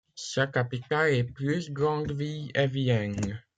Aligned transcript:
Sa 0.15 0.47
capitale 0.47 1.13
et 1.13 1.23
plus 1.23 1.69
grande 1.69 2.11
ville 2.13 2.49
est 2.55 2.65
Vienne. 2.65 3.37